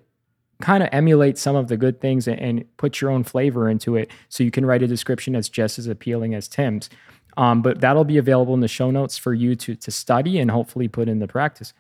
kind 0.61 0.83
of 0.83 0.89
emulate 0.93 1.39
some 1.39 1.57
of 1.57 1.69
the 1.69 1.77
good 1.77 2.01
things 2.01 2.29
and, 2.29 2.39
and, 2.41 2.65
put 2.77 3.01
your 3.01 3.11
own 3.11 3.25
flavor 3.25 3.69
into 3.69 3.97
it 3.97 4.11
so 4.29 4.45
you 4.45 4.51
can 4.51 4.65
write 4.65 4.83
a 4.83 4.87
description 4.87 5.33
that's 5.33 5.49
just 5.49 5.79
as 5.79 5.87
appealing 5.87 6.35
as 6.35 6.49
Tim's. 6.49 6.89
Um, 7.37 7.63
but 7.63 7.81
that'll 7.81 8.05
be 8.05 8.19
available 8.19 8.55
in 8.55 8.61
the 8.61 8.69
show 8.69 8.91
notes 8.91 9.19
for 9.19 9.35
you 9.35 9.57
to, 9.57 9.75
to 9.75 9.91
study 9.91 10.39
and 10.39 10.51
hopefully 10.51 10.87
put 10.87 11.09
into 11.09 11.27
practice. 11.27 11.73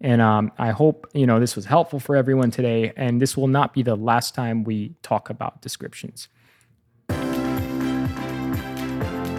And 0.00 0.20
um, 0.20 0.52
I 0.58 0.70
hope 0.70 1.06
you 1.14 1.26
know 1.26 1.40
this 1.40 1.56
was 1.56 1.64
helpful 1.64 2.00
for 2.00 2.16
everyone 2.16 2.50
today. 2.50 2.92
And 2.96 3.20
this 3.20 3.36
will 3.36 3.48
not 3.48 3.72
be 3.72 3.82
the 3.82 3.96
last 3.96 4.34
time 4.34 4.64
we 4.64 4.94
talk 5.02 5.30
about 5.30 5.62
descriptions. 5.62 6.28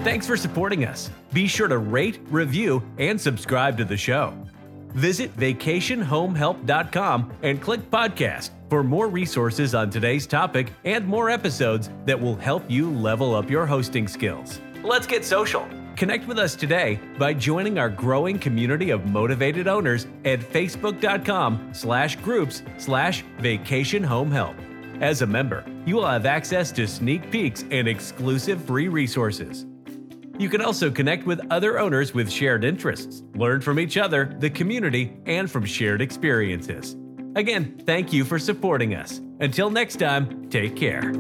Thanks 0.04 0.26
for 0.26 0.38
supporting 0.38 0.86
us. 0.86 1.10
Be 1.34 1.48
sure 1.48 1.68
to 1.68 1.80
rate, 1.80 2.20
review, 2.30 2.82
and 2.98 3.20
subscribe 3.20 3.78
to 3.78 3.84
the 3.84 3.98
show. 3.98 4.34
Visit 4.94 5.36
vacationhomehelp.com 5.38 7.34
and 7.44 7.62
click 7.62 7.92
podcast 7.92 8.52
for 8.70 8.84
more 8.84 9.10
resources 9.10 9.76
on 9.76 9.90
today's 9.90 10.26
topic 10.26 10.72
and 10.86 11.06
more 11.06 11.30
episodes 11.30 11.90
that 12.06 12.18
will 12.20 12.36
help 12.36 12.64
you 12.70 12.90
level 12.90 13.36
up 13.36 13.50
your 13.50 13.66
hosting 13.66 14.08
skills. 14.08 14.62
Let's 14.84 15.08
get 15.08 15.26
social. 15.26 15.68
Connect 15.98 16.28
with 16.28 16.38
us 16.38 16.56
today 16.56 17.00
by 17.18 17.34
joining 17.34 17.80
our 17.80 17.90
growing 17.90 18.38
community 18.38 18.92
of 18.92 19.08
motivated 19.08 19.68
owners 19.68 20.06
at 20.26 20.40
facebook.com 20.40 21.72
slash 21.74 22.16
groups 22.18 22.62
slash 22.78 23.24
vacation 23.40 24.04
home 24.04 24.30
help. 24.30 24.56
As 25.02 25.24
a 25.24 25.28
member, 25.28 25.66
you 25.88 25.96
will 25.96 26.06
have 26.06 26.28
access 26.28 26.72
to 26.74 26.88
sneak 26.88 27.32
peeks 27.32 27.66
and 27.72 27.88
exclusive 27.88 28.64
free 28.64 28.90
resources. 28.90 29.66
You 30.38 30.50
can 30.50 30.62
also 30.62 30.92
connect 30.92 31.26
with 31.26 31.42
other 31.50 31.80
owners 31.80 32.14
with 32.14 32.32
shared 32.32 32.64
interests, 32.64 33.24
learn 33.34 33.60
from 33.60 33.80
each 33.80 33.98
other, 33.98 34.36
the 34.38 34.52
community, 34.52 35.18
and 35.26 35.50
from 35.50 35.66
shared 35.66 36.02
experiences. 36.02 36.96
Again, 37.36 37.82
thank 37.88 38.14
you 38.14 38.24
for 38.24 38.38
supporting 38.38 38.94
us. 38.94 39.20
Until 39.40 39.72
next 39.72 39.96
time, 39.96 40.48
take 40.52 40.76
care. 40.76 41.12